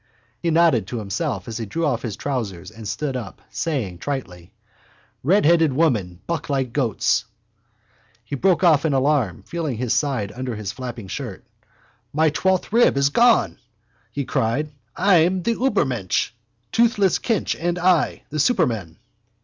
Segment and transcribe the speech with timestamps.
[0.39, 4.51] He nodded to himself as he drew off his trousers and stood up, saying tritely:
[5.21, 7.25] —Redheaded women buck like goats.
[8.25, 11.45] He broke off in alarm, feeling his side under his flapping shirt.
[12.13, 13.59] —My twelfth rib is gone,
[14.11, 14.71] he cried.
[14.95, 16.31] I'm the Übermensch.
[16.71, 18.97] Toothless Kinch and I, the supermen.